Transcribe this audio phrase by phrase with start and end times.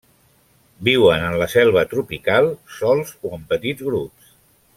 [0.87, 4.35] Viuen en la selva tropical, sols o en petits grups.